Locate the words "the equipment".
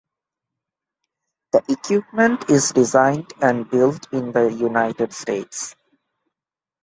1.51-2.49